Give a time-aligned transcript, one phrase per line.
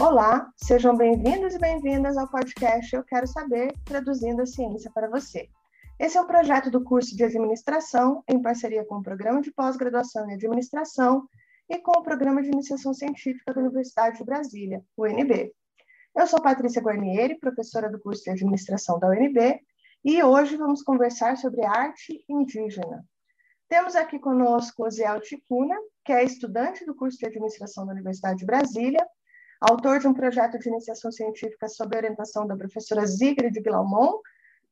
[0.00, 5.48] Olá, sejam bem-vindos e bem-vindas ao podcast Eu Quero Saber, traduzindo a ciência para você.
[5.98, 9.50] Esse é o um projeto do curso de administração, em parceria com o Programa de
[9.50, 11.28] Pós-Graduação em Administração
[11.68, 15.52] e com o Programa de Iniciação Científica da Universidade de Brasília, UNB.
[16.16, 19.60] Eu sou Patrícia Guarnieri, professora do curso de administração da UNB,
[20.04, 23.04] e hoje vamos conversar sobre arte indígena.
[23.68, 25.74] Temos aqui conosco o Ziel Ticuna,
[26.04, 29.04] que é estudante do curso de administração da Universidade de Brasília
[29.60, 34.20] autor de um projeto de iniciação científica sob orientação da professora Zigrid Glaumont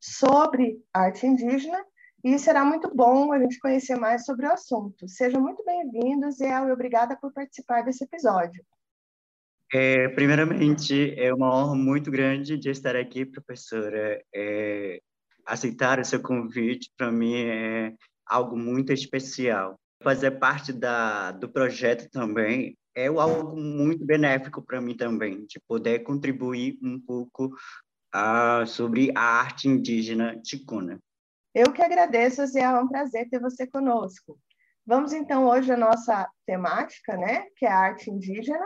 [0.01, 1.85] sobre arte indígena,
[2.25, 5.09] e será muito bom a gente conhecer mais sobre o assunto.
[5.09, 8.65] Sejam muito bem-vindos e obrigada por participar desse episódio.
[9.73, 14.23] É, primeiramente, é uma honra muito grande de estar aqui, professora.
[14.35, 15.01] É,
[15.45, 17.95] aceitar o seu convite, para mim, é
[18.27, 19.79] algo muito especial.
[20.03, 25.99] Fazer parte da, do projeto também é algo muito benéfico para mim também, de poder
[26.01, 27.55] contribuir um pouco
[28.15, 30.99] uh, sobre a arte indígena ticuna.
[31.55, 34.39] Eu que agradeço, Zé, é um prazer ter você conosco.
[34.87, 38.65] Vamos então hoje à nossa temática, né, que é a arte indígena.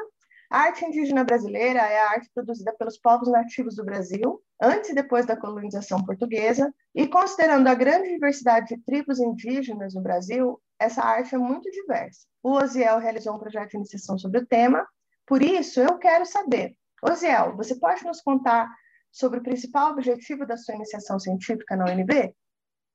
[0.50, 4.94] A arte indígena brasileira é a arte produzida pelos povos nativos do Brasil, antes e
[4.94, 11.02] depois da colonização portuguesa, e considerando a grande diversidade de tribos indígenas no Brasil, essa
[11.02, 12.26] arte é muito diversa.
[12.42, 14.84] O Oziel realizou um projeto de iniciação sobre o tema,
[15.24, 18.68] por isso eu quero saber, Oziel, você pode nos contar
[19.12, 22.34] sobre o principal objetivo da sua iniciação científica na UNB?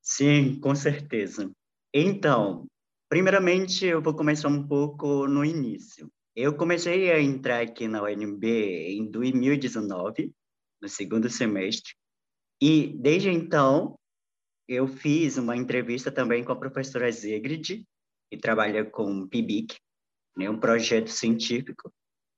[0.01, 1.49] Sim, com certeza.
[1.93, 2.65] Então,
[3.07, 6.11] primeiramente eu vou começar um pouco no início.
[6.35, 10.33] Eu comecei a entrar aqui na UNB em 2019,
[10.81, 11.93] no segundo semestre,
[12.61, 13.97] e desde então
[14.67, 17.87] eu fiz uma entrevista também com a professora Zegrid,
[18.29, 19.77] que trabalha com PIBIC,
[20.35, 21.89] né, um projeto científico,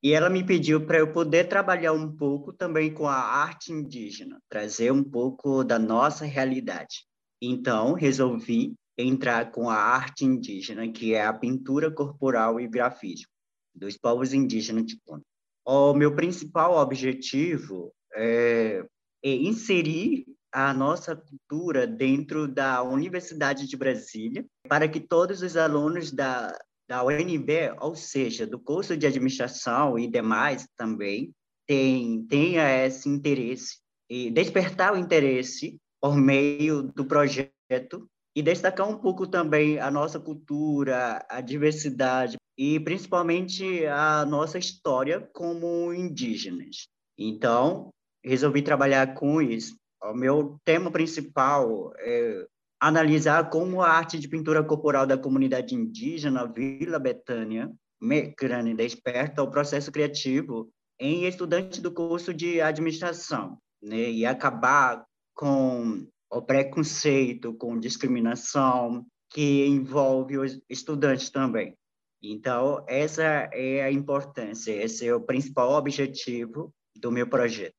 [0.03, 4.39] e ela me pediu para eu poder trabalhar um pouco também com a arte indígena,
[4.47, 7.03] trazer um pouco da nossa realidade.
[7.41, 13.36] Então, resolvi entrar com a arte indígena, que é a pintura corporal e grafismo
[13.77, 15.21] dos povos indígenas de Puna.
[15.65, 18.83] O meu principal objetivo é,
[19.23, 26.11] é inserir a nossa cultura dentro da Universidade de Brasília, para que todos os alunos
[26.11, 26.57] da,
[26.87, 31.31] da UNB, ou seja, do curso de administração e demais também,
[31.67, 38.97] tenham tenha esse interesse e despertar o interesse por meio do projeto e destacar um
[38.97, 46.87] pouco também a nossa cultura, a diversidade e principalmente a nossa história como indígenas.
[47.17, 47.91] Então,
[48.23, 49.75] resolvi trabalhar com isso.
[50.03, 52.45] O meu tema principal é
[52.79, 59.49] analisar como a arte de pintura corporal da comunidade indígena Vila Betânia, Mecrane, desperta o
[59.49, 60.69] processo criativo
[60.99, 64.09] em estudantes do curso de administração, né?
[64.09, 65.03] e acabar
[65.35, 71.75] com o preconceito, com discriminação que envolve os estudantes também.
[72.21, 73.23] Então, essa
[73.53, 77.75] é a importância, esse é o principal objetivo do meu projeto.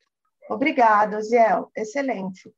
[0.48, 1.70] Obrigada, Ziel.
[1.76, 2.52] Excelente.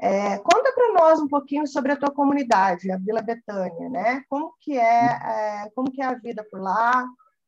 [0.00, 4.22] É, conta para nós um pouquinho sobre a tua comunidade, a Vila Betânia, né?
[4.28, 7.06] Como que é, é, como que é a vida por lá,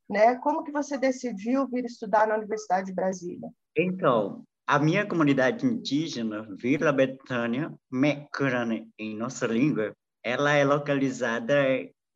[0.08, 0.36] né?
[0.36, 3.48] Como que você decidiu vir estudar na Universidade de Brasília?
[3.76, 9.92] Então, a minha comunidade indígena, Vila Betânia, Mecrane, em nossa língua,
[10.22, 11.54] ela é localizada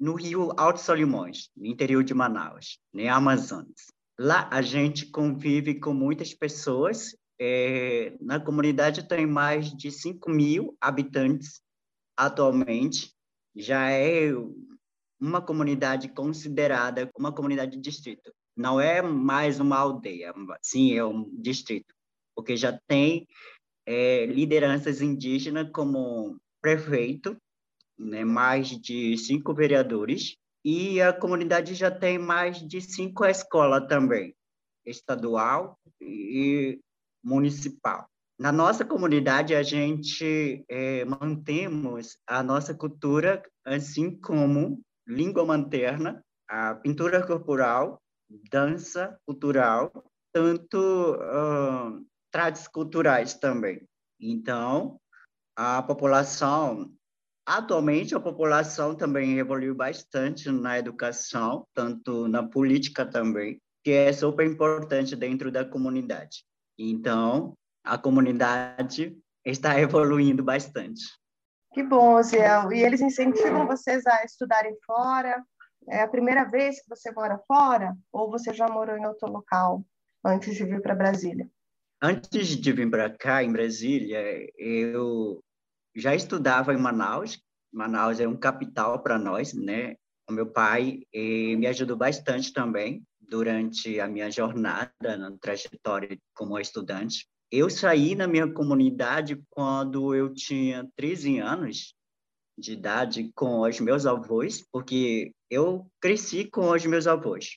[0.01, 3.87] no Rio Alto Solimões, no interior de Manaus, né, Amazonas.
[4.19, 7.15] Lá a gente convive com muitas pessoas.
[7.39, 11.61] É, na comunidade tem mais de 5 mil habitantes
[12.17, 13.13] atualmente.
[13.55, 14.31] Já é
[15.21, 18.33] uma comunidade considerada uma comunidade de distrito.
[18.57, 21.95] Não é mais uma aldeia, sim, é um distrito
[22.41, 23.27] porque já tem
[23.87, 27.37] é, lideranças indígenas como prefeito,
[28.01, 34.35] né, mais de cinco vereadores, e a comunidade já tem mais de cinco escolas também,
[34.85, 36.79] estadual e
[37.23, 38.07] municipal.
[38.39, 46.75] Na nossa comunidade, a gente é, mantemos a nossa cultura, assim como língua materna, a
[46.75, 48.01] pintura corporal,
[48.51, 49.93] dança cultural,
[50.33, 52.07] tanto uh,
[52.73, 53.83] culturais também.
[54.19, 54.99] Então,
[55.57, 56.93] a população,
[57.47, 64.47] atualmente, a população também evoluiu bastante na educação, tanto na política também, que é super
[64.47, 66.45] importante dentro da comunidade.
[66.79, 67.55] Então,
[67.85, 71.03] a comunidade está evoluindo bastante.
[71.73, 72.73] Que bom, Ziel.
[72.73, 75.43] E eles incentivam vocês a estudarem fora?
[75.89, 79.85] É a primeira vez que você mora fora ou você já morou em outro local?
[80.25, 81.49] antes de vir para Brasília?
[82.03, 84.23] Antes de vir para cá, em Brasília,
[84.57, 85.43] eu
[86.01, 87.41] já estudava em Manaus.
[87.73, 89.95] Manaus é um capital para nós, né?
[90.29, 97.29] O meu pai me ajudou bastante também durante a minha jornada na trajetória como estudante.
[97.51, 101.95] Eu saí na minha comunidade quando eu tinha 13 anos
[102.57, 107.57] de idade com os meus avós, porque eu cresci com os meus avós.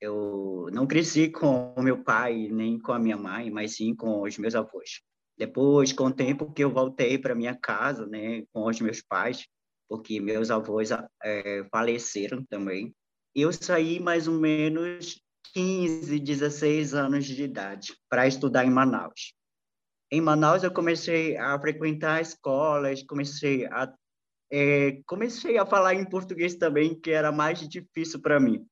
[0.00, 4.22] Eu não cresci com o meu pai nem com a minha mãe, mas sim com
[4.22, 5.02] os meus avós.
[5.40, 9.48] Depois, com o tempo que eu voltei para minha casa, né, com os meus pais,
[9.88, 10.90] porque meus avós
[11.24, 12.94] é, faleceram também,
[13.34, 15.18] eu saí mais ou menos
[15.54, 19.32] 15, 16 anos de idade para estudar em Manaus.
[20.12, 23.90] Em Manaus eu comecei a frequentar escolas, comecei a
[24.52, 28.66] é, comecei a falar em português também, que era mais difícil para mim.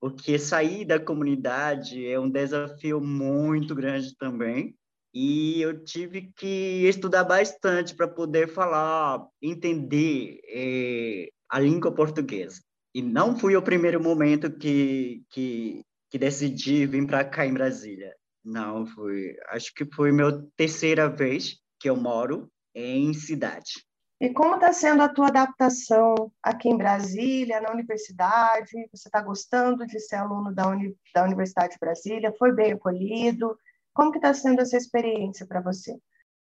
[0.00, 4.76] Porque sair da comunidade é um desafio muito grande também.
[5.14, 12.60] E eu tive que estudar bastante para poder falar, entender é, a língua portuguesa.
[12.92, 18.12] E não foi o primeiro momento que, que, que decidi vir para cá em Brasília.
[18.44, 19.36] Não, foi.
[19.50, 23.84] Acho que foi minha terceira vez que eu moro em cidade.
[24.20, 28.70] E como está sendo a tua adaptação aqui em Brasília, na universidade?
[28.92, 32.34] Você está gostando de ser aluno da, Uni, da Universidade de Brasília?
[32.38, 33.56] Foi bem acolhido?
[33.94, 35.96] Como que está sendo essa experiência para você?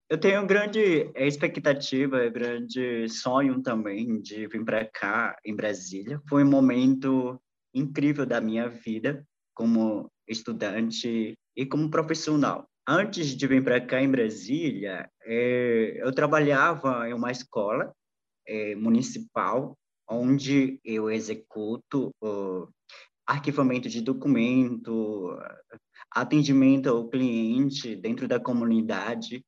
[0.09, 6.19] Eu tenho grande expectativa, grande sonho também de vir para cá, em Brasília.
[6.27, 7.39] Foi um momento
[7.73, 14.09] incrível da minha vida como estudante e como profissional antes de vir para cá em
[14.09, 17.93] Brasília, é, eu trabalhava em uma escola
[18.47, 19.77] é, municipal,
[20.09, 22.11] onde eu executo
[23.27, 25.37] arquivamento de documento,
[26.11, 29.43] atendimento ao cliente dentro da comunidade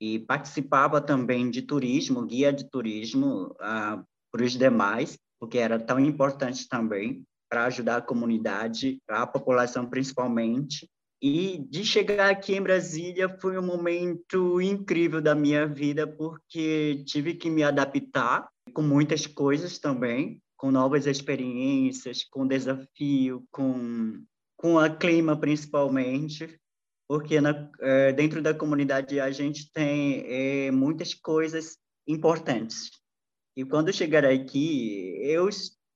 [0.00, 4.02] e participava também de turismo, guia de turismo ah,
[4.32, 10.88] para os demais, porque era tão importante também para ajudar a comunidade, a população principalmente,
[11.22, 17.34] e de chegar aqui em Brasília foi um momento incrível da minha vida, porque tive
[17.34, 24.22] que me adaptar com muitas coisas também, com novas experiências, com desafio, com,
[24.60, 26.60] com a clima principalmente,
[27.08, 32.90] porque na, é, dentro da comunidade a gente tem é, muitas coisas importantes.
[33.56, 35.48] E quando chegar aqui, eu,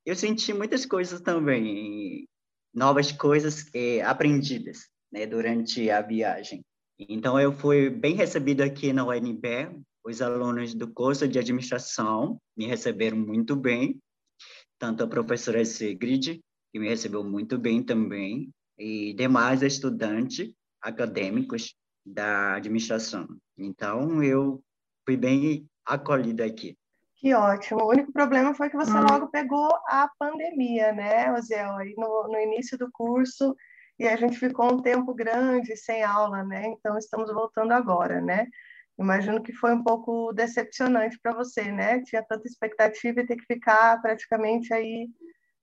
[0.07, 2.27] eu senti muitas coisas também,
[2.73, 6.63] novas coisas é, aprendidas né, durante a viagem.
[6.99, 12.65] Então, eu fui bem recebido aqui na UNB, os alunos do curso de administração me
[12.67, 14.01] receberam muito bem,
[14.79, 16.41] tanto a professora Sigrid,
[16.75, 21.73] que me recebeu muito bem também, e demais estudantes acadêmicos
[22.05, 23.29] da administração.
[23.57, 24.61] Então, eu
[25.07, 26.77] fui bem acolhido aqui.
[27.15, 27.81] Que ótimo.
[27.81, 29.07] O único problema foi que você hum.
[29.09, 31.77] logo pegou a pandemia, né, Oziel?
[31.77, 33.55] Aí no, no início do curso,
[33.97, 36.67] e a gente ficou um tempo grande sem aula, né?
[36.67, 38.49] Então estamos voltando agora, né?
[38.99, 42.03] Imagino que foi um pouco decepcionante para você, né?
[42.03, 45.09] Tinha tanta expectativa e ter que ficar praticamente aí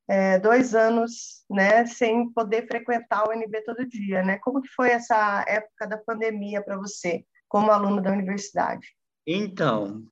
[0.10, 4.40] é, dois anos, né, sem poder frequentar o UNB todo dia, né?
[4.40, 8.88] Como que foi essa época da pandemia para você, como aluno da universidade?
[9.26, 10.04] Então,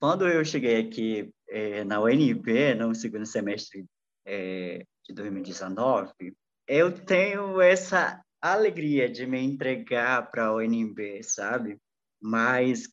[0.00, 3.84] quando eu cheguei aqui é, na UNB, no segundo semestre
[4.26, 6.12] é, de 2019,
[6.66, 11.78] eu tenho essa alegria de me entregar para a UNB, sabe?
[12.20, 12.88] Mas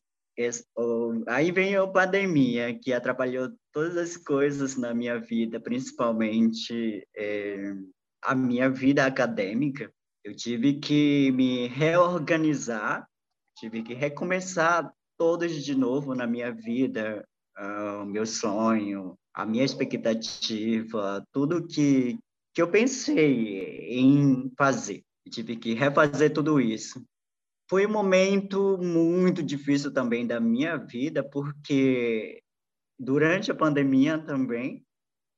[1.28, 7.74] aí vem a pandemia, que atrapalhou todas as coisas na minha vida, principalmente é,
[8.22, 9.92] a minha vida acadêmica.
[10.22, 13.08] Eu tive que me reorganizar,
[13.58, 17.26] tive que recomeçar todos de novo na minha vida,
[17.58, 22.18] uh, o meu sonho, a minha expectativa, tudo que,
[22.54, 25.02] que eu pensei em fazer.
[25.30, 27.02] Tive que refazer tudo isso.
[27.68, 32.41] Foi um momento muito difícil também da minha vida, porque
[33.02, 34.84] durante a pandemia também,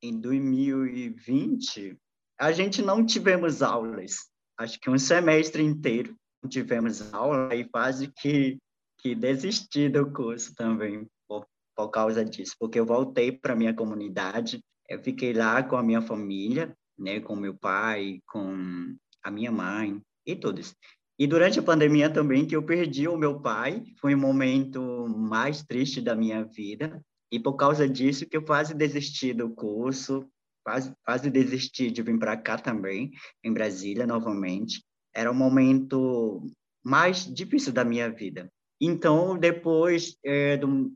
[0.02, 1.97] em 2020,
[2.38, 4.28] a gente não tivemos aulas.
[4.59, 8.59] Acho que um semestre inteiro não tivemos aula e quase que,
[8.99, 14.61] que desisti do curso também por, por causa disso, porque eu voltei para minha comunidade,
[14.87, 20.02] eu fiquei lá com a minha família, né, com meu pai, com a minha mãe
[20.26, 20.75] e todos.
[21.18, 25.62] E durante a pandemia também que eu perdi o meu pai, foi o momento mais
[25.62, 27.00] triste da minha vida.
[27.34, 30.24] E por causa disso que eu quase desisti do curso,
[30.64, 33.10] quase, quase desisti de vir para cá também,
[33.42, 34.84] em Brasília novamente.
[35.12, 36.46] era o momento
[36.84, 38.48] mais difícil da minha vida.
[38.80, 40.92] Então, depois é, do,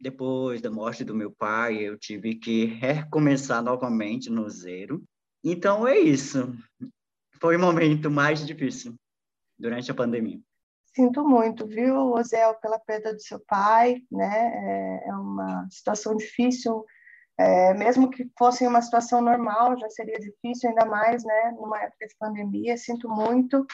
[0.00, 5.04] depois da morte do meu pai, eu tive que recomeçar novamente no zero.
[5.44, 6.56] Então, é isso.
[7.38, 8.94] Foi o momento mais difícil
[9.58, 10.40] durante a pandemia.
[10.94, 14.52] Sinto muito, viu, Ozel, pela perda do seu pai, né?
[15.04, 16.84] É, é uma situação difícil,
[17.38, 21.52] é, mesmo que fosse uma situação normal, já seria difícil, ainda mais, né?
[21.56, 22.76] Numa época de pandemia.
[22.76, 23.66] Sinto muito.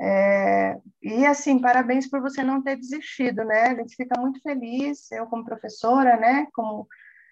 [0.00, 3.64] É, e assim, parabéns por você não ter desistido, né?
[3.64, 6.46] A gente fica muito feliz, eu como professora, né?
[6.54, 6.86] Como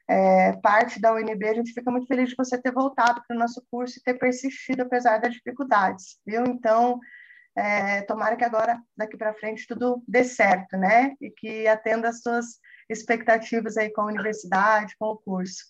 [0.08, 3.38] é, parte da UNB, a gente fica muito feliz de você ter voltado para o
[3.38, 6.44] nosso curso e ter persistido apesar das dificuldades, viu?
[6.46, 7.00] Então,
[7.56, 11.14] é, tomara que agora, daqui para frente, tudo dê certo, né?
[11.20, 12.58] E que atenda às suas
[12.88, 15.64] expectativas aí com a universidade, com o curso.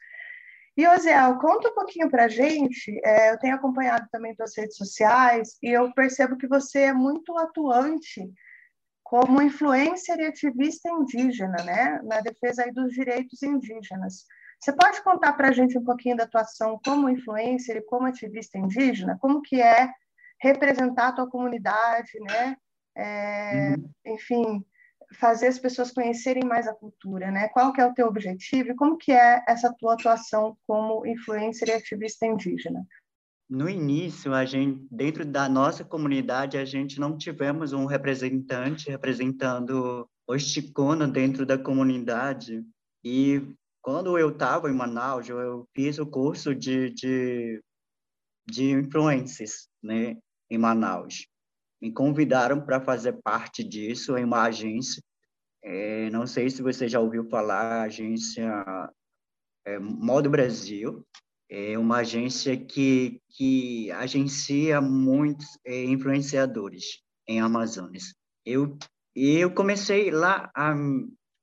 [0.76, 3.00] E, Osiel, conta um pouquinho para a gente.
[3.05, 7.37] É, eu tenho acompanhado também suas redes sociais e eu percebo que você é muito
[7.38, 8.29] atuante
[9.03, 12.00] como influencer e ativista indígena, né?
[12.03, 14.25] Na defesa aí dos direitos indígenas.
[14.59, 18.59] Você pode contar para a gente um pouquinho da atuação como influencer e como ativista
[18.59, 19.19] indígena?
[19.21, 19.93] Como que é
[20.45, 22.57] representar a tua comunidade, né?
[22.97, 24.15] É, uhum.
[24.15, 24.65] Enfim,
[25.19, 27.49] fazer as pessoas conhecerem mais a cultura, né?
[27.49, 31.69] Qual que é o teu objetivo e como que é essa tua atuação como influencer
[31.69, 32.87] e ativista indígena?
[33.49, 40.09] No início, a gente, dentro da nossa comunidade, a gente não tivemos um representante representando
[40.27, 42.65] o Chicona dentro da comunidade.
[43.05, 43.43] E
[43.83, 47.63] quando eu estava em Manaus, eu fiz o curso de, de,
[48.47, 50.17] de influências, né,
[50.54, 51.26] em Manaus
[51.84, 55.02] me convidaram para fazer parte disso em uma agência.
[55.62, 58.90] É, não sei se você já ouviu falar, agência
[59.66, 61.06] é, Modo Brasil.
[61.50, 68.14] É uma agência que, que agencia muitos é, influenciadores em Amazonas.
[68.46, 68.78] Eu,
[69.14, 70.75] eu comecei lá a,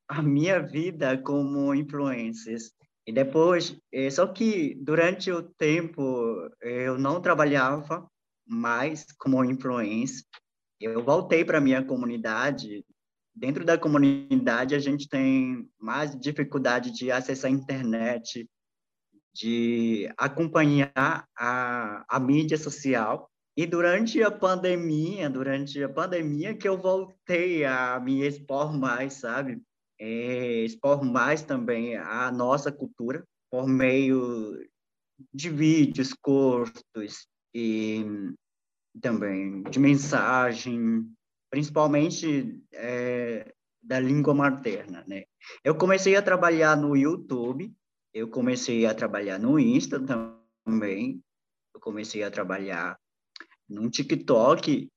[0.09, 2.57] a minha vida como influencer.
[3.05, 8.10] E depois, é, só que durante o tempo eu não trabalhava
[8.51, 10.25] mais como influência.
[10.79, 12.85] Eu voltei para minha comunidade.
[13.33, 18.49] Dentro da comunidade, a gente tem mais dificuldade de acessar a internet,
[19.33, 23.29] de acompanhar a, a mídia social.
[23.55, 29.61] E durante a pandemia, durante a pandemia que eu voltei a me expor mais, sabe?
[29.99, 34.57] É, expor mais também a nossa cultura por meio
[35.33, 38.05] de vídeos curtos, e
[38.99, 41.05] também de mensagem,
[41.49, 45.23] principalmente é, da língua materna, né?
[45.63, 47.73] Eu comecei a trabalhar no YouTube,
[48.13, 51.21] eu comecei a trabalhar no Insta também,
[51.73, 52.97] eu comecei a trabalhar
[53.69, 54.89] no TikTok.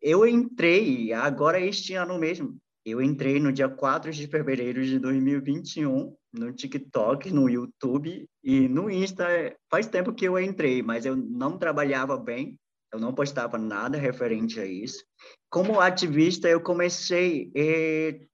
[0.00, 6.16] eu entrei, agora este ano mesmo, eu entrei no dia 4 de fevereiro de 2021
[6.32, 9.26] no TikTok, no YouTube e no Insta.
[9.68, 12.56] Faz tempo que eu entrei, mas eu não trabalhava bem,
[12.96, 15.04] eu não postava nada referente a isso.
[15.50, 18.26] Como ativista, eu comecei a eh,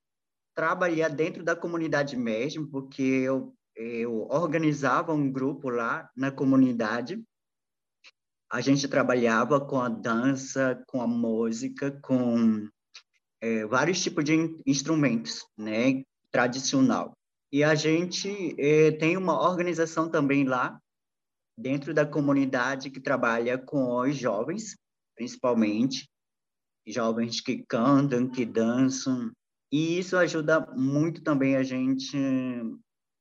[0.55, 7.23] trabalhar dentro da comunidade mesmo, porque eu, eu organizava um grupo lá na comunidade.
[8.51, 12.69] A gente trabalhava com a dança, com a música, com
[13.41, 17.17] é, vários tipos de instrumentos, né, tradicional.
[17.51, 20.79] E a gente é, tem uma organização também lá,
[21.57, 24.77] dentro da comunidade, que trabalha com os jovens,
[25.17, 26.09] principalmente,
[26.87, 29.31] jovens que cantam, que dançam,
[29.73, 32.17] e isso ajuda muito também a gente,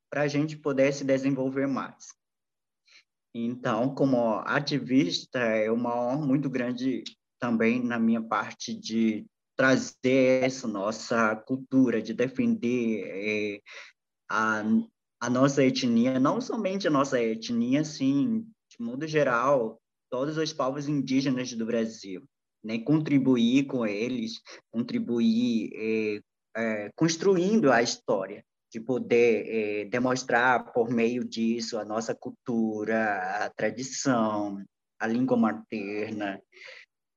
[0.10, 2.08] para a gente poder se desenvolver mais.
[3.34, 7.04] Então, como ativista, é uma honra muito grande
[7.40, 13.62] também na minha parte de trazer essa nossa cultura, de defender é,
[14.30, 14.64] a,
[15.22, 20.90] a nossa etnia, não somente a nossa etnia, sim, de modo geral, todos os povos
[20.90, 22.24] indígenas do Brasil,
[22.64, 22.80] né?
[22.80, 26.22] contribuir com eles, contribuir é,
[26.58, 33.50] é, construindo a história, de poder é, demonstrar por meio disso a nossa cultura, a
[33.50, 34.64] tradição,
[35.00, 36.42] a língua materna,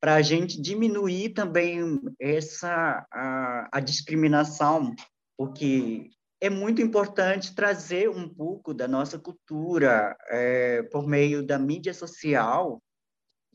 [0.01, 4.95] para a gente diminuir também essa a, a discriminação,
[5.39, 6.11] porque
[6.45, 12.83] é muito importante trazer um pouco da nossa cultura é, por meio da mídia social,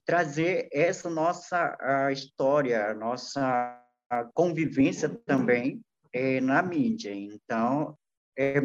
[0.03, 3.79] trazer essa nossa a história, a nossa
[4.09, 5.79] a convivência também
[6.11, 7.13] é, na mídia.
[7.13, 7.95] Então,
[8.35, 8.59] é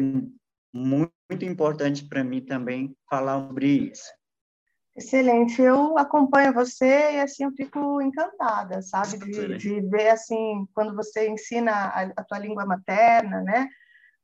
[0.73, 4.11] muito importante para mim também falar sobre isso.
[4.95, 10.95] Excelente, eu acompanho você e assim eu fico encantada, sabe, de, de ver assim quando
[10.95, 13.69] você ensina a, a tua língua materna, né?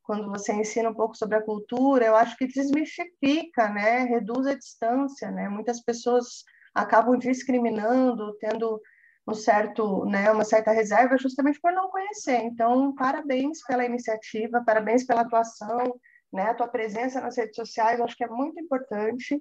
[0.02, 4.04] Quando você ensina um pouco sobre a cultura, eu acho que desmistifica, né?
[4.04, 5.48] Reduz a distância, né?
[5.48, 6.44] Muitas pessoas
[6.74, 8.80] acabam discriminando, tendo
[9.26, 12.38] um certo, né, uma certa reserva justamente por não conhecer.
[12.38, 15.94] Então, parabéns pela iniciativa, parabéns pela atuação,
[16.32, 19.40] né, a tua presença nas redes sociais, acho que é muito importante.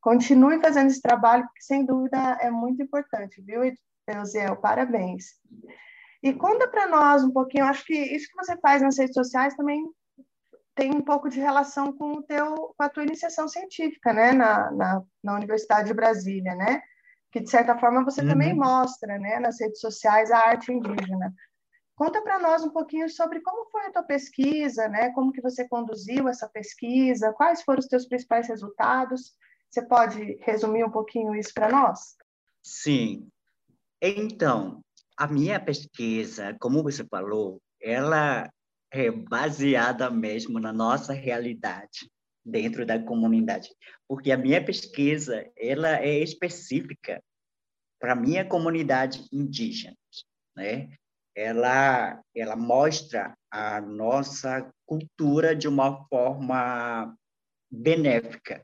[0.00, 3.62] Continue fazendo esse trabalho, porque sem dúvida é muito importante, viu,
[4.06, 4.56] Eusiel?
[4.56, 5.24] Parabéns.
[6.22, 9.54] E conta para nós um pouquinho, acho que isso que você faz nas redes sociais
[9.54, 9.84] também
[10.74, 14.70] tem um pouco de relação com, o teu, com a tua iniciação científica, né, na,
[14.70, 16.82] na, na Universidade de Brasília, né?
[17.30, 18.28] Que, de certa forma, você uhum.
[18.28, 21.34] também mostra, né, nas redes sociais, a arte indígena.
[21.94, 25.10] Conta para nós um pouquinho sobre como foi a tua pesquisa, né?
[25.12, 29.34] Como que você conduziu essa pesquisa, quais foram os teus principais resultados.
[29.70, 32.16] Você pode resumir um pouquinho isso para nós?
[32.62, 33.28] Sim.
[34.00, 34.82] Então,
[35.16, 38.50] a minha pesquisa, como você falou, ela
[38.92, 42.10] é baseada mesmo na nossa realidade
[42.44, 43.70] dentro da comunidade,
[44.06, 47.22] porque a minha pesquisa ela é específica
[47.98, 49.96] para minha comunidade indígena,
[50.56, 50.90] né?
[51.34, 57.16] Ela ela mostra a nossa cultura de uma forma
[57.70, 58.62] benéfica,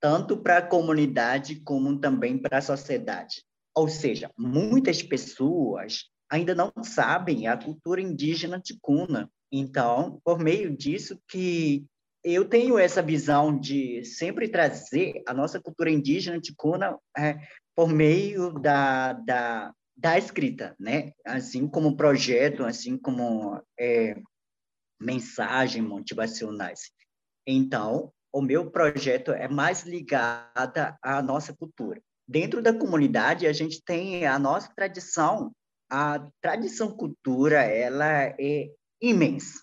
[0.00, 3.42] tanto para a comunidade como também para a sociedade.
[3.74, 11.16] Ou seja, muitas pessoas ainda não sabem a cultura indígena ticuna, então, por meio disso
[11.28, 11.86] que
[12.24, 17.36] eu tenho essa visão de sempre trazer a nossa cultura indígena ticuna é,
[17.76, 21.12] por meio da, da, da escrita, né?
[21.24, 24.16] Assim como projeto, assim como é,
[25.00, 26.90] mensagem motivacionais.
[27.46, 32.00] Então, o meu projeto é mais ligado à nossa cultura.
[32.26, 35.52] Dentro da comunidade, a gente tem a nossa tradição.
[35.88, 38.68] A tradição cultura, ela é
[39.08, 39.62] imensa.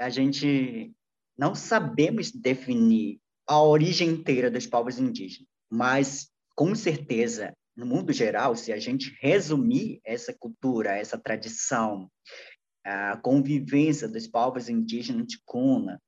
[0.00, 0.92] A gente
[1.36, 8.56] não sabemos definir a origem inteira dos povos indígenas, mas com certeza, no mundo geral,
[8.56, 12.10] se a gente resumir essa cultura, essa tradição,
[12.84, 16.00] a convivência dos povos indígenas de Cuna,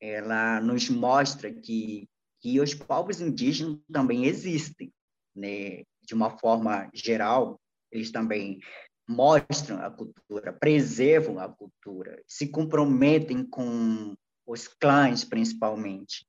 [0.00, 2.08] ela nos mostra que
[2.44, 4.92] que os povos indígenas também existem,
[5.34, 5.82] né?
[6.02, 7.58] De uma forma geral,
[7.90, 8.60] eles também
[9.06, 14.14] mostram a cultura, preservam a cultura, se comprometem com
[14.46, 16.26] os clãs, principalmente.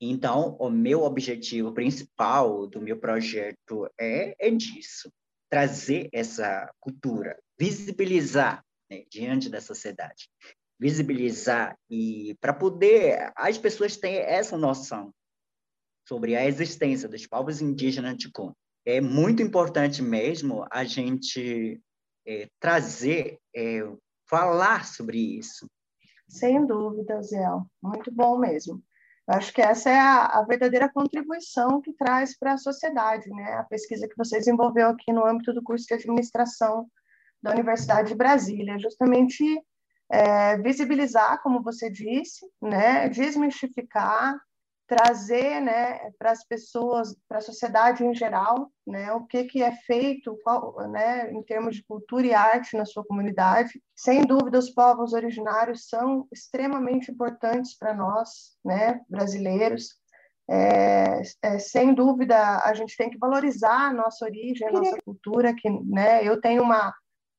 [0.00, 5.12] Então, o meu objetivo principal do meu projeto é, é disso,
[5.50, 10.28] trazer essa cultura, visibilizar né, diante da sociedade,
[10.78, 15.12] visibilizar e para poder as pessoas terem essa noção
[16.08, 18.56] sobre a existência dos povos indígenas de Congo.
[18.86, 21.78] É muito importante mesmo a gente
[22.30, 23.82] é, trazer, é,
[24.28, 25.68] falar sobre isso.
[26.28, 27.44] Sem dúvida, Zé,
[27.82, 28.80] muito bom mesmo.
[29.28, 33.54] Eu acho que essa é a, a verdadeira contribuição que traz para a sociedade, né?
[33.54, 36.88] A pesquisa que você desenvolveu aqui no âmbito do curso de administração
[37.42, 39.44] da Universidade de Brasília, justamente
[40.10, 43.08] é, visibilizar, como você disse, né?
[43.08, 44.40] Desmistificar
[44.90, 49.70] trazer né, para as pessoas, para a sociedade em geral, né, o que, que é
[49.70, 53.80] feito qual, né, em termos de cultura e arte na sua comunidade.
[53.94, 59.90] Sem dúvida, os povos originários são extremamente importantes para nós, né, brasileiros.
[60.50, 65.54] É, é, sem dúvida, a gente tem que valorizar a nossa origem, a nossa cultura.
[65.54, 66.92] Que, né, eu tenho uma,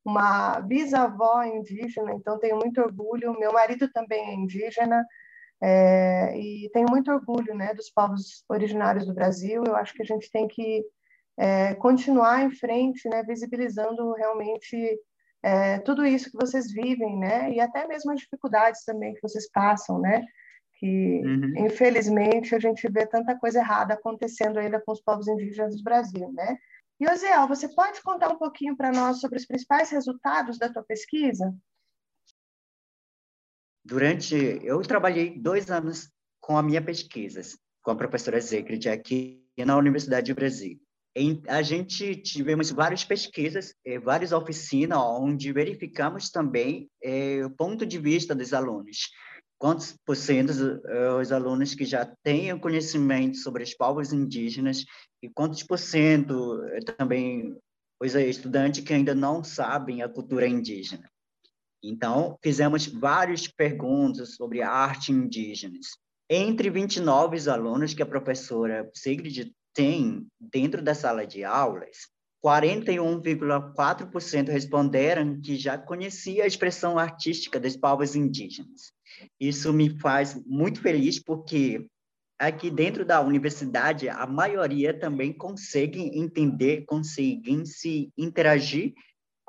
[0.05, 3.37] uma bisavó indígena, então tenho muito orgulho.
[3.37, 5.05] Meu marido também é indígena.
[5.63, 9.63] É, e tenho muito orgulho né, dos povos originários do Brasil.
[9.65, 10.83] Eu acho que a gente tem que
[11.37, 14.99] é, continuar em frente, né, visibilizando realmente
[15.43, 19.49] é, tudo isso que vocês vivem, né, e até mesmo as dificuldades também que vocês
[19.51, 20.23] passam, né,
[20.75, 21.65] que uhum.
[21.65, 26.31] infelizmente a gente vê tanta coisa errada acontecendo ainda com os povos indígenas do Brasil,
[26.33, 26.57] né.
[26.99, 30.83] E Osiel, você pode contar um pouquinho para nós sobre os principais resultados da tua
[30.83, 31.51] pesquisa?
[33.91, 37.41] Durante, eu trabalhei dois anos com a minha pesquisa,
[37.83, 40.79] com a professora Zegrid aqui na Universidade de Brasília.
[41.13, 47.85] Em, a gente tivemos várias pesquisas, eh, várias oficinas, onde verificamos também eh, o ponto
[47.85, 49.09] de vista dos alunos.
[49.57, 50.53] Quantos por cento
[50.87, 54.85] eh, os alunos que já têm conhecimento sobre os povos indígenas
[55.21, 56.61] e quantos por cento
[56.97, 57.57] também
[58.01, 61.10] os estudantes que ainda não sabem a cultura indígena.
[61.83, 65.79] Então, fizemos várias perguntas sobre arte indígena.
[66.29, 72.07] Entre 29 alunos que a professora Sigrid tem dentro da sala de aulas,
[72.43, 78.91] 41,4% responderam que já conhecia a expressão artística dos povos indígenas.
[79.39, 81.85] Isso me faz muito feliz porque
[82.39, 88.95] aqui dentro da universidade a maioria também consegue entender, conseguem se interagir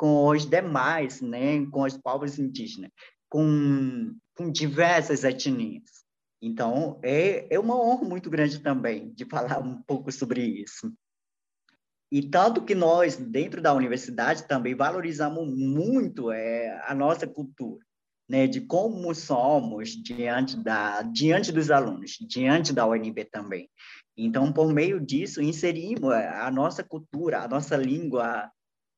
[0.03, 2.91] com os demais, né, com os povos indígenas,
[3.29, 6.03] com, com diversas etnias.
[6.43, 10.93] Então, é, é uma honra muito grande também de falar um pouco sobre isso.
[12.11, 17.87] E tanto que nós, dentro da universidade, também valorizamos muito é, a nossa cultura,
[18.29, 23.71] né, de como somos diante, da, diante dos alunos, diante da UNB também.
[24.17, 28.51] Então, por meio disso, inserimos é, a nossa cultura, a nossa língua,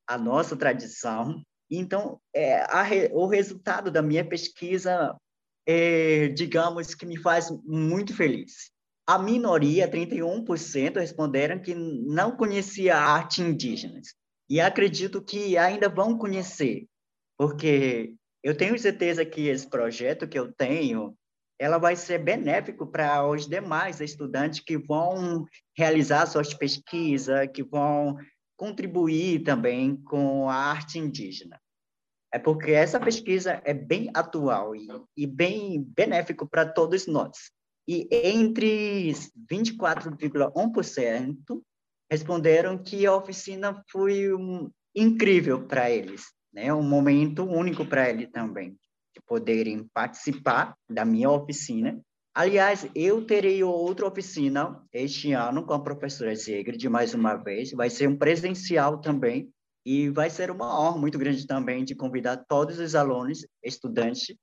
[0.06, 1.42] a nossa tradição.
[1.70, 5.16] Então, é, a, o resultado da minha pesquisa,
[5.66, 8.70] é, digamos, que me faz muito feliz.
[9.06, 14.00] A minoria, 31%, responderam que não conhecia a arte indígena.
[14.48, 16.86] E acredito que ainda vão conhecer,
[17.36, 21.16] porque eu tenho certeza que esse projeto que eu tenho,
[21.58, 28.16] ela vai ser benéfico para os demais estudantes que vão realizar suas pesquisas, que vão
[28.64, 31.61] contribuir também com a arte indígena.
[32.33, 37.50] É porque essa pesquisa é bem atual e, e bem benéfico para todos nós.
[37.87, 39.12] E entre
[39.53, 41.62] 24,1%
[42.11, 46.72] responderam que a oficina foi um, incrível para eles, né?
[46.72, 48.70] Um momento único para eles também,
[49.14, 52.00] de poderem participar da minha oficina.
[52.34, 57.70] Aliás, eu terei outra oficina este ano com a professora Zegrid, mais uma vez.
[57.70, 59.54] Vai ser um presencial também,
[59.86, 64.34] e vai ser uma honra muito grande também de convidar todos os alunos, estudantes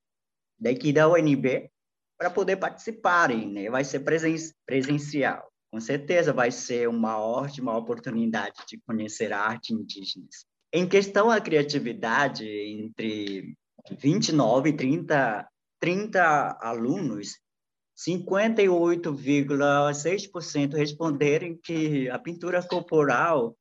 [0.60, 1.70] daqui da UNB
[2.18, 3.70] para poder participarem, né?
[3.70, 5.52] Vai ser presen presencial.
[5.72, 10.28] Com certeza vai ser uma ótima oportunidade de conhecer a arte indígena.
[10.72, 13.56] Em questão à criatividade, entre
[14.00, 15.50] 29 e 30,
[15.80, 17.40] 30 alunos,
[18.08, 23.56] 58,6% responderam que a pintura corporal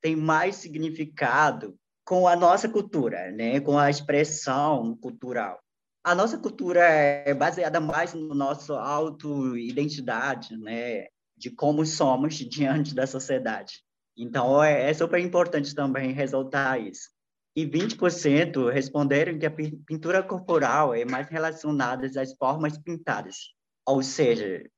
[0.00, 3.60] tem mais significado com a nossa cultura, né?
[3.60, 5.60] com a expressão cultural
[6.06, 11.08] a nossa cultura é baseada mais no nosso auto-identidade, né?
[11.36, 13.82] De como somos diante da sociedade.
[14.16, 17.10] Então, é, é super importante também ressaltar isso.
[17.56, 23.55] E 20% responderam que a pintura corporal é mais relacionada às formas pintadas.
[23.86, 24.68] Ou seja,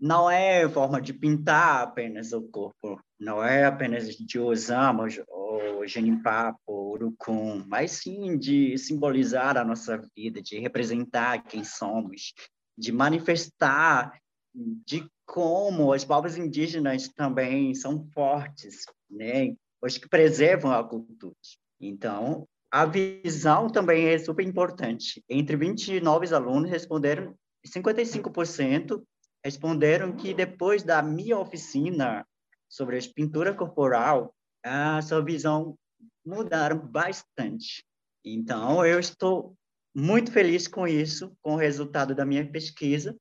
[0.00, 6.58] não é forma de pintar apenas o corpo, não é apenas de usamos o genipapo,
[6.66, 12.32] urucum, mas sim de simbolizar a nossa vida, de representar quem somos,
[12.76, 14.18] de manifestar
[14.54, 19.54] de como os povos indígenas também são fortes, né?
[19.80, 21.36] Os que preservam a cultura.
[21.80, 25.22] Então, a visão também é super importante.
[25.28, 27.34] Entre 29 alunos responderam,
[27.66, 29.02] 55%
[29.44, 32.26] responderam que depois da minha oficina
[32.68, 35.76] sobre a pintura corporal, a sua visão
[36.24, 37.84] mudaram bastante.
[38.24, 39.54] Então, eu estou
[39.94, 43.16] muito feliz com isso, com o resultado da minha pesquisa,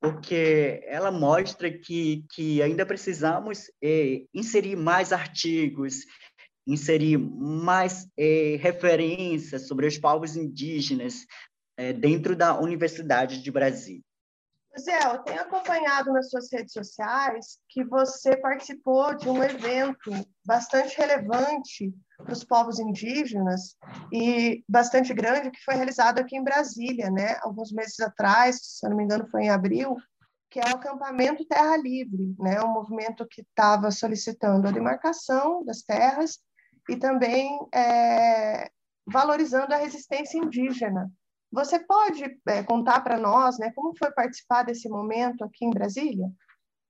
[0.00, 6.04] porque ela mostra que, que ainda precisamos é, inserir mais artigos,
[6.66, 11.26] inserir mais é, referências sobre os povos indígenas
[11.76, 14.02] é, dentro da Universidade de Brasília.
[14.78, 20.10] Zé, eu tenho acompanhado nas suas redes sociais que você participou de um evento
[20.44, 23.76] bastante relevante para os povos indígenas
[24.12, 27.38] e bastante grande que foi realizado aqui em Brasília, né?
[27.42, 29.96] Alguns meses atrás, se eu não me engano, foi em abril,
[30.50, 32.60] que é o acampamento Terra Livre, né?
[32.60, 36.40] Um movimento que estava solicitando a demarcação das terras
[36.90, 38.68] e também é,
[39.06, 41.08] valorizando a resistência indígena
[41.54, 46.28] você pode é, contar para nós né, como foi participar desse momento aqui em Brasília?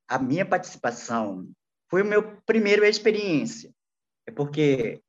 [0.09, 1.49] A minha participação
[1.91, 3.71] foi o meu primeiro experiência,
[4.27, 5.03] é porque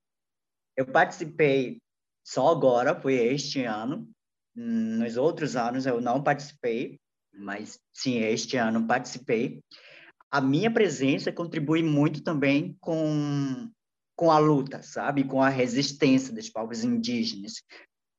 [0.75, 1.81] eu participei
[2.23, 4.09] só agora, foi este ano.
[4.53, 6.99] Nos outros anos eu não participei,
[7.33, 9.61] mas sim, este ano participei.
[10.31, 13.69] A minha presença contribui muito também com
[14.17, 17.61] com a luta, sabe, com a resistência dos povos indígenas,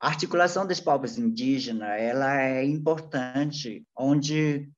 [0.01, 4.69] a articulação dos povos indígenas ela é importante, onde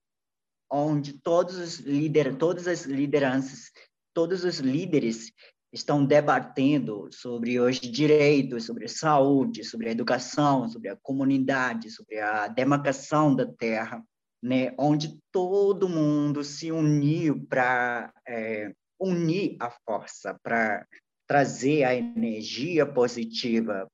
[0.70, 3.72] onde todos os líderes, todas as lideranças,
[4.12, 5.32] todos os líderes
[5.72, 12.18] estão debatendo sobre os direitos, sobre a saúde, sobre a educação, sobre a comunidade, sobre
[12.20, 14.02] a demarcação da terra.
[14.40, 20.86] né, onde todo mundo se uniu para é, unir a força, para
[21.26, 23.88] trazer a energia positiva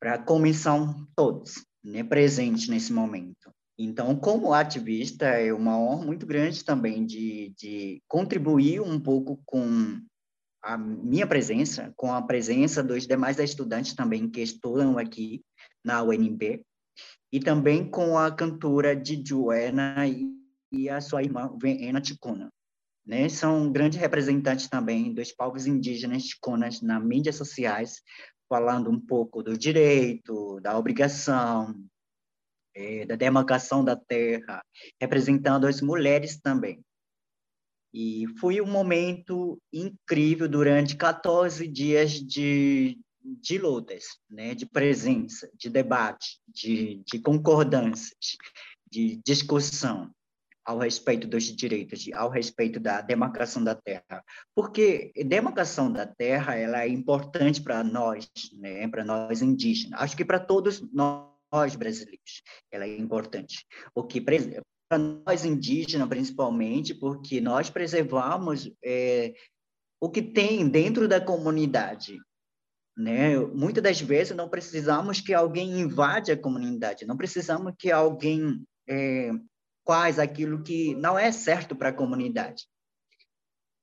[0.00, 3.52] para a comissão todos, né, presente nesse momento.
[3.78, 10.00] Então, como ativista, é uma honra muito grande também de, de contribuir um pouco com
[10.62, 15.42] a minha presença, com a presença dos demais estudantes também que estudam aqui
[15.84, 16.62] na UNB,
[17.32, 20.06] e também com a cantora de Joana
[20.72, 22.52] e a sua irmã Vena Ticuna.
[23.06, 23.28] Né?
[23.28, 28.02] São grandes representantes também dos povos indígenas ticonas nas mídias sociais,
[28.50, 31.72] falando um pouco do direito, da obrigação,
[32.74, 34.60] é, da demarcação da terra,
[35.00, 36.84] representando as mulheres também.
[37.94, 45.70] E foi um momento incrível durante 14 dias de, de lutas, né, de presença, de
[45.70, 48.36] debate, de, de concordâncias,
[48.90, 50.12] de discussão
[50.64, 56.82] ao respeito dos direitos, ao respeito da demarcação da terra, porque demarcação da terra ela
[56.82, 62.84] é importante para nós, né, para nós indígenas, acho que para todos nós brasileiros, ela
[62.84, 69.34] é importante, porque para nós indígenas, principalmente, porque nós preservamos é,
[70.00, 72.18] o que tem dentro da comunidade.
[72.96, 73.38] Né?
[73.38, 79.30] Muitas das vezes não precisamos que alguém invade a comunidade, não precisamos que alguém é,
[79.90, 82.68] faz aquilo que não é certo para a comunidade.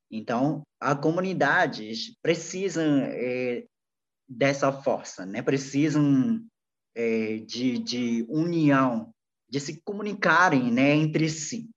[0.09, 3.65] Então, as comunidades precisam é,
[4.25, 5.41] dessa força, né?
[5.41, 6.41] precisam
[6.95, 9.13] é, de, de união
[9.49, 11.69] de se comunicarem né, entre si.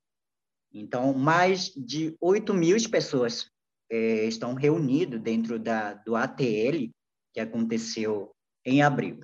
[0.72, 3.50] Então, mais de 8 mil pessoas
[3.90, 6.88] é, estão reunidas dentro da, do ATL,
[7.34, 8.30] que aconteceu
[8.64, 9.18] em abril.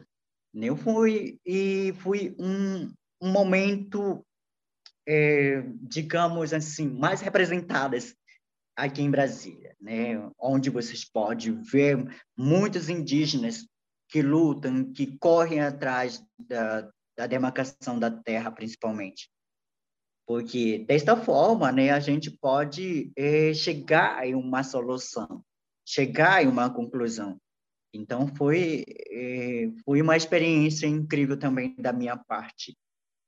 [0.53, 2.93] Eu fui, e foi um,
[3.23, 4.27] um momento,
[5.07, 8.15] é, digamos assim, mais representadas
[8.75, 10.31] aqui em Brasília, né?
[10.39, 12.05] onde vocês podem ver
[12.37, 13.67] muitos indígenas
[14.09, 19.31] que lutam, que correm atrás da, da demarcação da terra, principalmente.
[20.27, 25.43] Porque, desta forma, né, a gente pode é, chegar em uma solução,
[25.87, 27.41] chegar em uma conclusão.
[27.95, 32.77] Então, foi, é, foi uma experiência incrível também da minha parte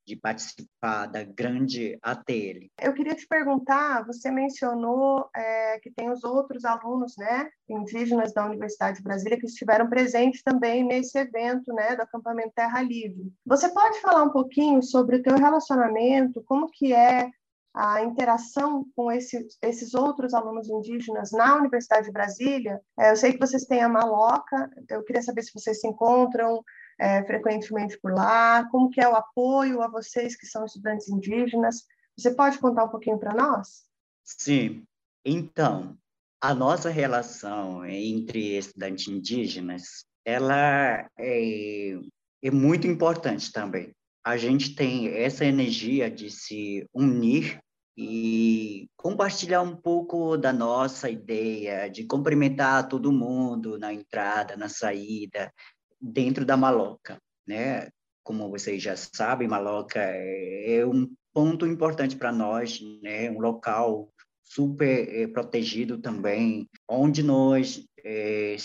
[0.09, 2.71] de participar da grande ATL.
[2.81, 8.47] Eu queria te perguntar, você mencionou é, que tem os outros alunos, né, indígenas da
[8.47, 13.31] Universidade de Brasília que estiveram presentes também nesse evento, né, do acampamento Terra Livre.
[13.45, 17.29] Você pode falar um pouquinho sobre o teu relacionamento, como que é
[17.75, 22.81] a interação com esse, esses outros alunos indígenas na Universidade de Brasília.
[22.99, 26.65] É, eu sei que vocês têm a Maloca, eu queria saber se vocês se encontram
[26.99, 31.85] é, frequentemente por lá, como que é o apoio a vocês que são estudantes indígenas.
[32.17, 33.85] Você pode contar um pouquinho para nós?
[34.25, 34.83] Sim.
[35.25, 35.97] Então,
[36.41, 41.99] a nossa relação entre estudantes indígenas, ela é,
[42.43, 43.93] é muito importante também.
[44.25, 47.61] A gente tem essa energia de se unir
[47.97, 55.53] e compartilhar um pouco da nossa ideia, de cumprimentar todo mundo na entrada, na saída,
[56.01, 57.89] dentro da Maloca, né?
[58.23, 63.31] Como vocês já sabem, Maloca é, é um ponto importante para nós, né?
[63.31, 64.11] Um local
[64.45, 68.57] super é, protegido também, onde nós é,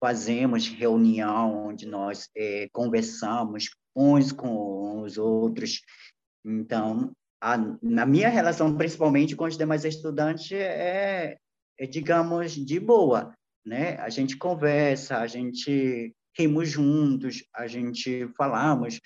[0.00, 5.80] fazemos reunião, onde nós é, conversamos uns com os outros.
[6.44, 11.36] Então, a, na minha relação, principalmente com os demais estudantes, é,
[11.78, 13.96] é, digamos, de boa, né?
[13.98, 19.00] A gente conversa, a gente rimos juntos, a gente falamos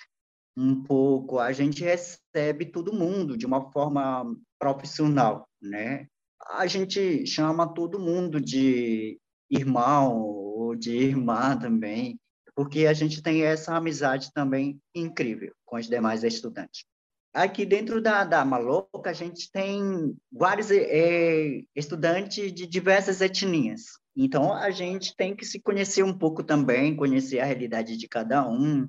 [0.57, 6.07] um pouco, a gente recebe todo mundo de uma forma profissional, né?
[6.51, 9.19] A gente chama todo mundo de
[9.51, 12.19] irmão ou de irmã também,
[12.55, 16.85] porque a gente tem essa amizade também incrível com os demais estudantes.
[17.33, 24.53] Aqui dentro da, da Maloca, a gente tem vários é, estudantes de diversas etnias, então,
[24.53, 28.87] a gente tem que se conhecer um pouco também, conhecer a realidade de cada um,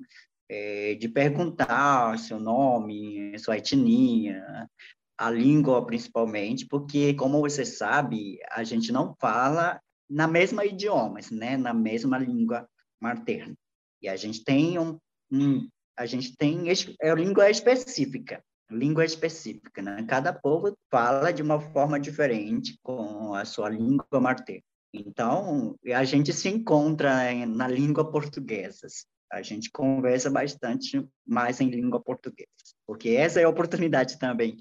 [0.50, 4.70] é, de perguntar seu nome, sua etnia,
[5.18, 9.80] a língua principalmente, porque, como você sabe, a gente não fala
[10.10, 11.56] na mesma idioma, né?
[11.56, 12.68] na mesma língua
[13.00, 13.56] materna.
[14.02, 15.00] E a gente tem um,
[15.32, 20.04] um a gente tem é língua específica, língua específica, né?
[20.08, 24.64] Cada povo fala de uma forma diferente com a sua língua materna.
[24.94, 28.88] Então, a gente se encontra na língua portuguesa.
[29.32, 32.48] a gente conversa bastante mais em língua portuguesa,
[32.86, 34.58] porque essa é a oportunidade também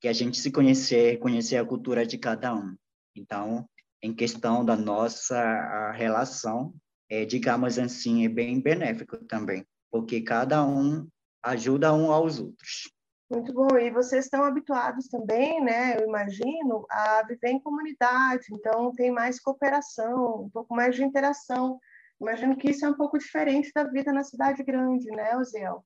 [0.00, 2.76] que a gente se conhecer, conhecer a cultura de cada um.
[3.16, 3.68] Então,
[4.00, 6.72] em questão da nossa relação,
[7.08, 11.06] é, digamos assim, é bem benéfico também, porque cada um
[11.42, 12.90] ajuda um aos outros.
[13.30, 13.78] Muito bom.
[13.78, 15.96] E vocês estão habituados também, né?
[15.98, 21.78] Eu imagino, a viver em comunidade, então tem mais cooperação, um pouco mais de interação.
[22.20, 25.84] Imagino que isso é um pouco diferente da vida na cidade grande, né, Oziel?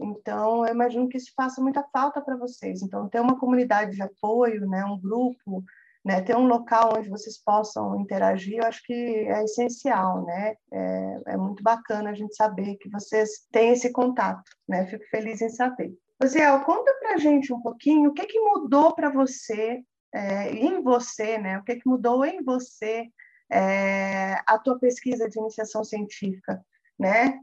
[0.00, 2.82] Então, eu imagino que isso faça muita falta para vocês.
[2.82, 5.64] Então, ter uma comunidade de apoio, né, um grupo,
[6.06, 10.54] né, ter um local onde vocês possam interagir, eu acho que é essencial, né?
[10.72, 14.86] É, é muito bacana a gente saber que vocês têm esse contato, né?
[14.86, 15.92] Fico feliz em saber.
[16.22, 19.82] Osiel, conta para a gente um pouquinho o que, que mudou para você,
[20.14, 21.58] é, em você, né?
[21.58, 23.08] O que, que mudou em você
[23.50, 26.64] é, a tua pesquisa de iniciação científica,
[26.96, 27.40] né?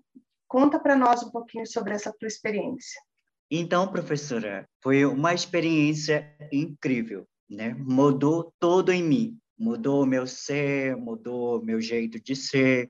[0.48, 3.02] Conta para nós um pouquinho sobre essa tua experiência.
[3.52, 7.74] Então, professora, foi uma experiência incrível, né?
[7.80, 12.90] Mudou todo em mim, mudou o meu ser, mudou o meu jeito de ser,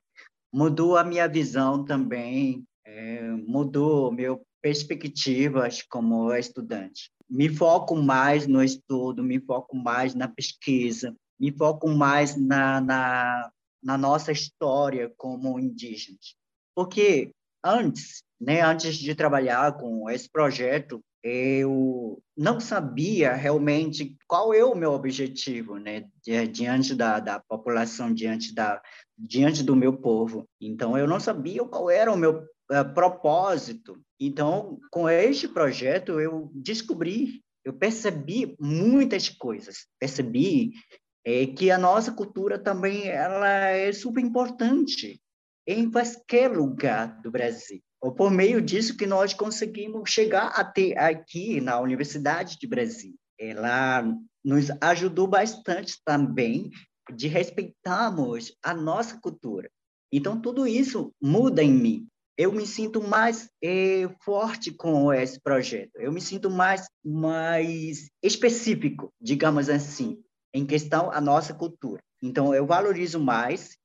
[0.52, 7.10] mudou a minha visão também, é, mudou meu perspectivas como estudante.
[7.28, 13.50] Me foco mais no estudo, me foco mais na pesquisa, me foco mais na, na,
[13.82, 16.34] na nossa história como indígenas.
[16.74, 17.30] Porque
[17.62, 24.74] antes, né, antes de trabalhar com esse projeto, eu não sabia realmente qual é o
[24.74, 26.04] meu objetivo, né,
[26.52, 28.82] diante da, da população, diante da
[29.16, 30.46] diante do meu povo.
[30.60, 33.98] Então eu não sabia qual era o meu uh, propósito.
[34.20, 39.86] Então, com este projeto eu descobri, eu percebi muitas coisas.
[39.98, 40.72] Percebi
[41.24, 45.18] é, que a nossa cultura também ela é super importante
[45.66, 47.80] em qualquer lugar do Brasil.
[48.12, 53.14] Por meio disso que nós conseguimos chegar até aqui na Universidade de Brasil.
[53.38, 54.04] Ela
[54.44, 56.70] nos ajudou bastante também
[57.14, 59.70] de respeitarmos a nossa cultura.
[60.12, 62.06] Então, tudo isso muda em mim.
[62.36, 65.92] Eu me sinto mais é, forte com esse projeto.
[65.96, 70.20] Eu me sinto mais, mais específico, digamos assim,
[70.52, 72.02] em questão a nossa cultura.
[72.22, 73.76] Então, eu valorizo mais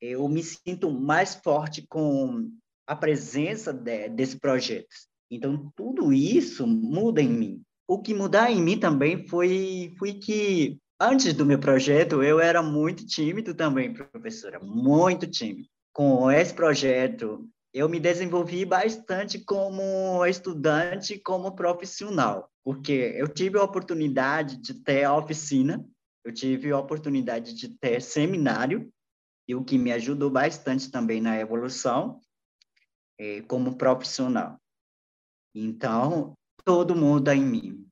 [0.00, 2.50] eu me sinto mais forte com
[2.86, 4.88] a presença de, desse projeto.
[5.30, 7.62] Então, tudo isso muda em mim.
[7.88, 12.62] O que mudar em mim também foi, foi que, antes do meu projeto, eu era
[12.62, 15.68] muito tímido também, professora, muito tímido.
[15.92, 23.64] Com esse projeto, eu me desenvolvi bastante como estudante, como profissional, porque eu tive a
[23.64, 25.84] oportunidade de ter a oficina,
[26.24, 28.88] eu tive a oportunidade de ter seminário,
[29.46, 32.20] e o que me ajudou bastante também na evolução
[33.18, 34.58] é, como profissional.
[35.54, 37.86] Então, todo muda em mim.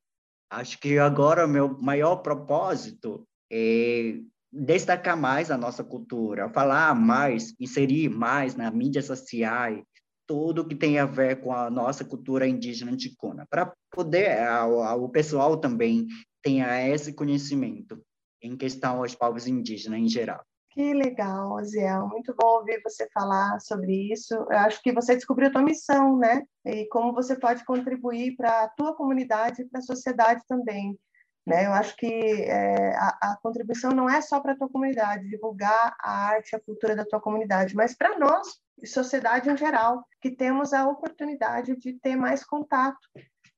[0.51, 4.19] Acho que agora meu maior propósito é
[4.53, 9.83] destacar mais a nossa cultura, falar mais, inserir mais na mídia social,
[10.27, 14.95] tudo que tem a ver com a nossa cultura indígena ticuna, para poder a, a,
[14.95, 16.07] o pessoal também
[16.43, 18.03] tenha esse conhecimento
[18.43, 20.45] em questão aos povos indígenas em geral.
[20.73, 22.09] Que legal, Aziel.
[22.09, 24.35] Muito bom ouvir você falar sobre isso.
[24.35, 26.43] Eu acho que você descobriu a tua missão, né?
[26.65, 30.99] E como você pode contribuir para a tua comunidade e para a sociedade também.
[31.47, 31.67] Né?
[31.67, 35.95] Eu acho que é, a, a, contribuição não é só para a tua comunidade, divulgar
[36.01, 38.47] a arte, a cultura da tua comunidade, mas para nós,
[38.87, 42.97] sociedade em geral, que temos a oportunidade de ter mais contato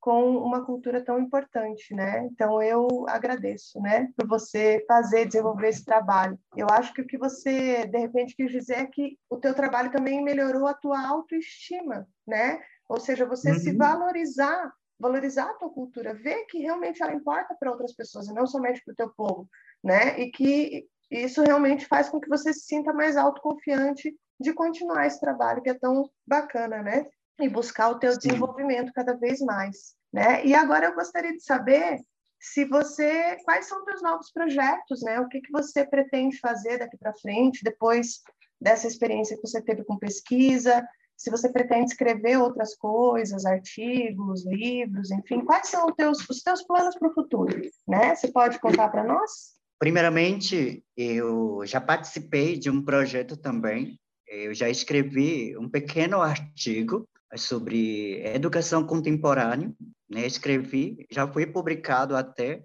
[0.04, 2.28] com uma cultura tão importante, né?
[2.30, 6.38] Então eu agradeço, né, por você fazer, desenvolver esse trabalho.
[6.54, 9.90] Eu acho que o que você de repente quis dizer é que o teu trabalho
[9.90, 12.60] também melhorou a tua autoestima, né?
[12.86, 13.58] Ou seja, você uhum.
[13.58, 18.34] se valorizar, valorizar a tua cultura, ver que realmente ela importa para outras pessoas e
[18.34, 19.48] não somente para o teu povo,
[19.82, 20.20] né?
[20.20, 25.18] E que isso realmente faz com que você se sinta mais autoconfiante de continuar esse
[25.18, 27.07] trabalho que é tão bacana, né?
[27.41, 28.18] E buscar o teu Sim.
[28.18, 30.45] desenvolvimento cada vez mais, né?
[30.45, 32.01] E agora eu gostaria de saber
[32.41, 35.18] se você, quais são os teus novos projetos, né?
[35.20, 38.20] O que que você pretende fazer daqui para frente, depois
[38.61, 40.87] dessa experiência que você teve com pesquisa?
[41.16, 46.62] Se você pretende escrever outras coisas, artigos, livros, enfim, quais são os teus, os teus
[46.62, 48.14] planos para o futuro, né?
[48.14, 49.55] Você pode contar para nós?
[49.78, 53.99] Primeiramente, eu já participei de um projeto também.
[54.26, 59.72] Eu já escrevi um pequeno artigo sobre educação contemporânea,
[60.09, 60.26] né?
[60.26, 62.62] Escrevi, já foi publicado até,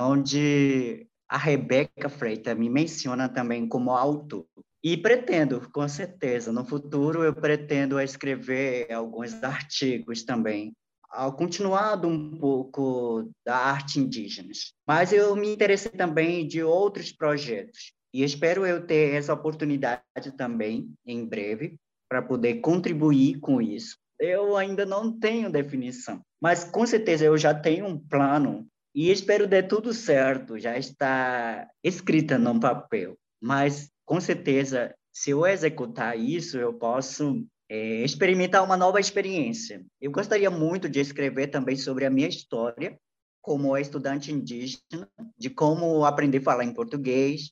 [0.00, 4.46] onde a Rebeca Freitas me menciona também como autor.
[4.82, 10.72] E pretendo, com certeza, no futuro eu pretendo escrever alguns artigos também,
[11.10, 14.50] ao continuado um pouco da arte indígena.
[14.86, 20.02] Mas eu me interessei também de outros projetos e espero eu ter essa oportunidade
[20.36, 21.76] também em breve
[22.08, 23.96] para poder contribuir com isso.
[24.18, 29.46] Eu ainda não tenho definição, mas com certeza eu já tenho um plano e espero
[29.46, 33.16] dar tudo certo, já está escrita no papel.
[33.40, 39.84] Mas com certeza, se eu executar isso, eu posso é, experimentar uma nova experiência.
[40.00, 42.98] Eu gostaria muito de escrever também sobre a minha história
[43.40, 47.50] como estudante indígena, de como aprender a falar em português,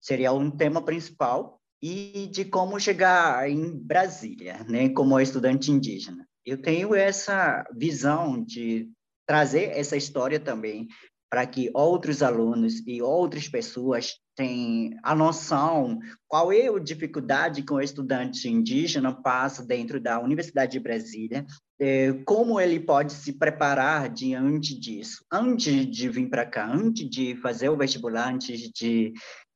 [0.00, 6.26] seria um tema principal, e de como chegar em Brasília, né, como estudante indígena.
[6.42, 8.88] Eu tenho essa visão de
[9.26, 10.88] trazer essa história também
[11.28, 17.72] para que outros alunos e outras pessoas tenham a noção qual é a dificuldade que
[17.72, 21.44] o estudante indígena passa dentro da Universidade de Brasília,
[21.78, 27.36] é, como ele pode se preparar diante disso, antes de vir para cá, antes de
[27.36, 29.12] fazer o vestibular, antes de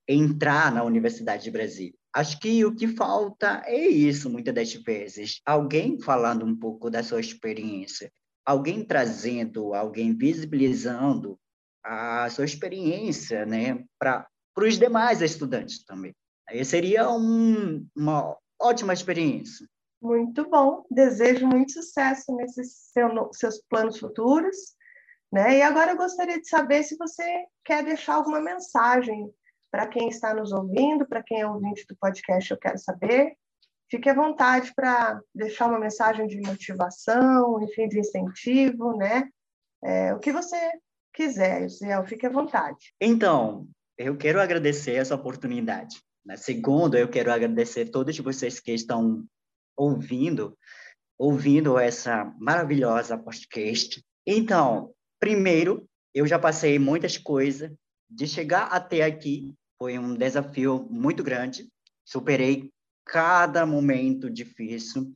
[0.06, 1.97] entrar na Universidade de Brasília.
[2.18, 5.40] Acho que o que falta é isso, muitas das vezes.
[5.46, 8.10] Alguém falando um pouco da sua experiência,
[8.44, 11.38] alguém trazendo, alguém visibilizando
[11.80, 16.12] a sua experiência, né, para os demais estudantes também.
[16.48, 19.64] Aí seria um, uma ótima experiência.
[20.02, 20.84] Muito bom.
[20.90, 24.56] Desejo muito sucesso nesses seu, seus planos futuros.
[25.32, 25.58] Né?
[25.58, 29.32] E agora eu gostaria de saber se você quer deixar alguma mensagem
[29.70, 33.36] para quem está nos ouvindo, para quem é ouvinte do podcast, eu quero saber.
[33.90, 39.28] Fique à vontade para deixar uma mensagem de motivação, enfim, de incentivo, né?
[39.82, 40.72] É, o que você
[41.14, 42.94] quiser, Israel, fique à vontade.
[43.00, 43.66] Então,
[43.96, 46.00] eu quero agradecer essa oportunidade.
[46.24, 46.36] Né?
[46.36, 49.24] Segundo, eu quero agradecer a todos vocês que estão
[49.76, 50.56] ouvindo,
[51.18, 54.04] ouvindo essa maravilhosa podcast.
[54.26, 57.72] Então, primeiro, eu já passei muitas coisas.
[58.10, 61.68] De chegar até aqui foi um desafio muito grande.
[62.04, 62.70] Superei
[63.04, 65.12] cada momento difícil.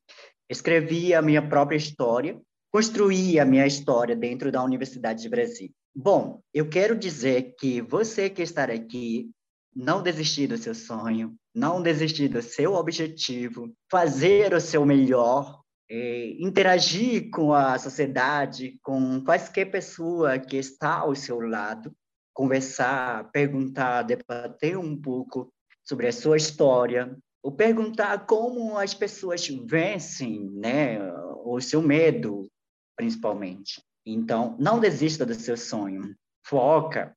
[0.49, 2.41] Escrevi a minha própria história,
[2.71, 5.73] construí a minha história dentro da Universidade de Brasília.
[5.95, 9.31] Bom, eu quero dizer que você que está aqui,
[9.75, 16.31] não desistir do seu sonho, não desistir do seu objetivo, fazer o seu melhor, é,
[16.39, 21.95] interagir com a sociedade, com qualquer pessoa que está ao seu lado,
[22.33, 25.53] conversar, perguntar, debater um pouco
[25.85, 30.99] sobre a sua história, ou perguntar como as pessoas vencem né,
[31.45, 32.49] o seu medo,
[32.97, 33.83] principalmente.
[34.07, 36.15] Então, não desista do seu sonho.
[36.45, 37.17] Foca.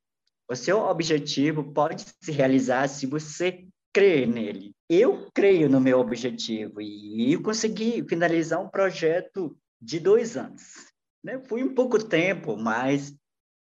[0.49, 4.74] O seu objetivo pode se realizar se você crê nele.
[4.89, 10.63] Eu creio no meu objetivo e eu consegui finalizar um projeto de dois anos.
[11.24, 11.41] Né?
[11.47, 13.16] Foi um pouco tempo, mas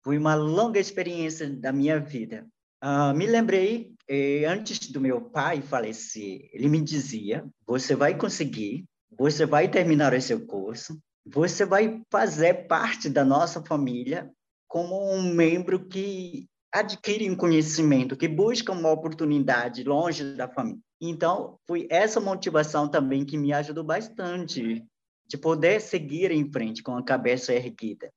[0.04, 2.48] foi uma longa experiência da minha vida.
[2.84, 8.86] Uh, me lembrei, eh, antes do meu pai falecer, ele me dizia: você vai conseguir,
[9.18, 14.32] você vai terminar o seu curso, você vai fazer parte da nossa família
[14.68, 20.80] como um membro que adquire um conhecimento, que busca uma oportunidade longe da família.
[21.02, 24.84] Então, foi essa motivação também que me ajudou bastante
[25.28, 28.10] de poder seguir em frente com a cabeça erguida.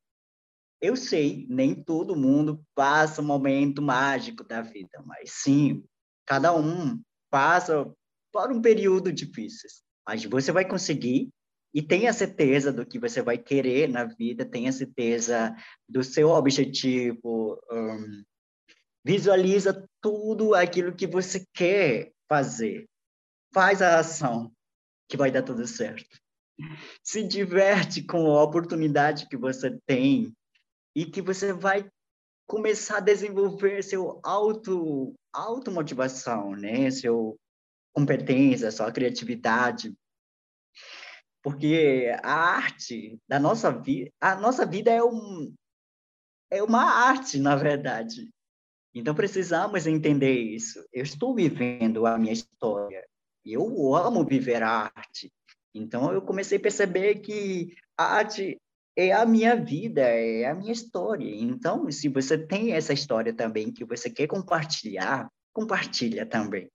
[0.81, 5.85] Eu sei, nem todo mundo passa um momento mágico da vida, mas sim,
[6.27, 7.01] cada um
[7.31, 7.93] passa
[8.33, 9.69] por um período difícil.
[10.07, 11.29] Mas você vai conseguir
[11.75, 15.55] e tenha certeza do que você vai querer na vida, tenha certeza
[15.89, 18.25] do seu objetivo, um,
[19.05, 22.89] visualiza tudo aquilo que você quer fazer.
[23.53, 24.51] Faz a ação,
[25.09, 26.19] que vai dar tudo certo.
[27.03, 30.35] Se diverte com a oportunidade que você tem
[31.01, 31.89] e que você vai
[32.47, 36.91] começar a desenvolver seu auto automotivação, né?
[36.91, 37.37] Seu
[37.93, 39.95] competência, sua criatividade
[41.43, 45.55] porque a arte da nossa vida, a nossa vida é, um,
[46.51, 48.29] é uma arte, na verdade.
[48.95, 50.85] Então precisamos entender isso.
[50.93, 53.07] Eu estou vivendo a minha história.
[53.45, 55.33] Eu amo viver a arte.
[55.75, 58.59] Então eu comecei a perceber que a arte
[59.01, 61.35] é a minha vida, é a minha história.
[61.35, 66.71] Então, se você tem essa história também que você quer compartilhar, compartilha também.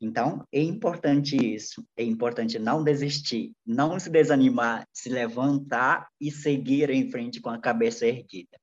[0.00, 6.90] Então, é importante isso, é importante não desistir, não se desanimar, se levantar e seguir
[6.90, 8.58] em frente com a cabeça erguida.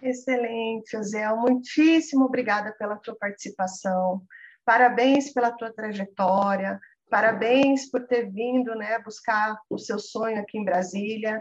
[0.00, 1.28] Excelente, Zé.
[1.34, 4.22] Muitíssimo obrigada pela tua participação.
[4.64, 6.80] Parabéns pela tua trajetória,
[7.10, 11.38] parabéns por ter vindo né, buscar o seu sonho aqui em Brasília.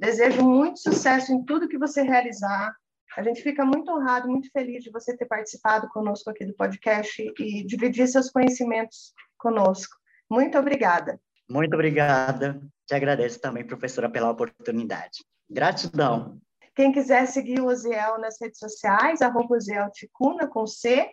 [0.00, 2.74] Desejo muito sucesso em tudo que você realizar.
[3.18, 7.22] A gente fica muito honrado, muito feliz de você ter participado conosco aqui do podcast
[7.38, 9.94] e dividir seus conhecimentos conosco.
[10.30, 11.20] Muito obrigada.
[11.50, 12.62] Muito obrigada.
[12.86, 15.22] Te agradeço também, professora, pela oportunidade.
[15.50, 16.40] Gratidão.
[16.74, 21.10] Quem quiser seguir o Oziel nas redes sociais, arroba Oziel Ticuna, com C.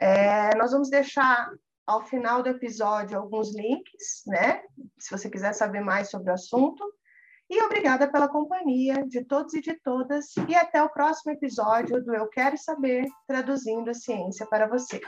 [0.00, 1.50] É, nós vamos deixar
[1.86, 4.62] ao final do episódio alguns links, né?
[4.98, 6.82] Se você quiser saber mais sobre o assunto.
[7.52, 10.34] E obrigada pela companhia de todos e de todas.
[10.48, 14.98] E até o próximo episódio do Eu Quero Saber, traduzindo a ciência para você.